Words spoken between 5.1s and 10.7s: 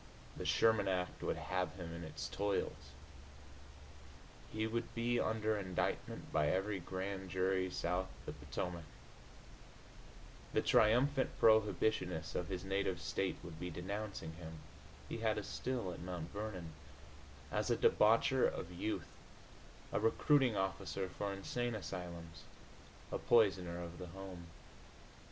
under indictment by every grand jury south of the Potomac; the